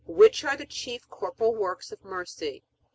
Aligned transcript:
Which 0.07 0.43
are 0.43 0.57
the 0.57 0.65
chief 0.65 1.07
corporal 1.09 1.53
works 1.53 1.91
of 1.91 2.03
mercy? 2.03 2.63